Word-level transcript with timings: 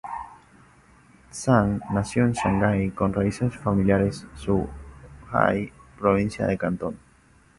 Tsang 1.29 1.79
nació 1.93 2.23
en 2.25 2.31
Shanghái 2.31 2.89
con 2.89 3.13
raíces 3.13 3.55
familiares 3.55 4.23
en 4.31 4.35
Zhuhai, 5.29 5.71
Provincia 5.99 6.47
de 6.47 6.57
Cantón. 6.57 6.97